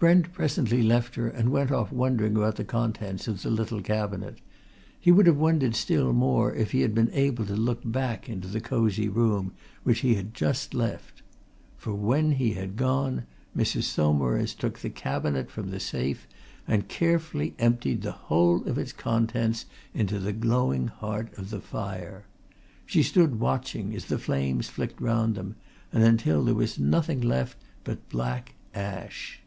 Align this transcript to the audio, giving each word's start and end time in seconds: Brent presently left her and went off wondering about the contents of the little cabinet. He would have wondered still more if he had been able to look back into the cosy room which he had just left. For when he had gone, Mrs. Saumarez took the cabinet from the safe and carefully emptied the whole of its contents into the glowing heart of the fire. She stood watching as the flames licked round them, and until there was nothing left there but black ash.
Brent 0.00 0.32
presently 0.32 0.80
left 0.84 1.16
her 1.16 1.26
and 1.26 1.50
went 1.50 1.72
off 1.72 1.90
wondering 1.90 2.36
about 2.36 2.54
the 2.54 2.62
contents 2.62 3.26
of 3.26 3.42
the 3.42 3.50
little 3.50 3.80
cabinet. 3.82 4.38
He 5.00 5.10
would 5.10 5.26
have 5.26 5.38
wondered 5.38 5.74
still 5.74 6.12
more 6.12 6.54
if 6.54 6.70
he 6.70 6.82
had 6.82 6.94
been 6.94 7.10
able 7.12 7.44
to 7.46 7.56
look 7.56 7.80
back 7.84 8.28
into 8.28 8.46
the 8.46 8.60
cosy 8.60 9.08
room 9.08 9.54
which 9.82 9.98
he 9.98 10.14
had 10.14 10.34
just 10.34 10.72
left. 10.72 11.22
For 11.76 11.92
when 11.92 12.30
he 12.30 12.52
had 12.52 12.76
gone, 12.76 13.24
Mrs. 13.56 13.90
Saumarez 13.92 14.54
took 14.54 14.78
the 14.78 14.88
cabinet 14.88 15.50
from 15.50 15.72
the 15.72 15.80
safe 15.80 16.28
and 16.68 16.86
carefully 16.86 17.56
emptied 17.58 18.02
the 18.02 18.12
whole 18.12 18.62
of 18.68 18.78
its 18.78 18.92
contents 18.92 19.66
into 19.94 20.20
the 20.20 20.32
glowing 20.32 20.86
heart 20.86 21.36
of 21.36 21.50
the 21.50 21.60
fire. 21.60 22.24
She 22.86 23.02
stood 23.02 23.40
watching 23.40 23.92
as 23.96 24.04
the 24.04 24.16
flames 24.20 24.78
licked 24.78 25.00
round 25.00 25.34
them, 25.34 25.56
and 25.92 26.04
until 26.04 26.44
there 26.44 26.54
was 26.54 26.78
nothing 26.78 27.20
left 27.20 27.58
there 27.82 27.96
but 27.96 28.08
black 28.10 28.54
ash. 28.76 29.40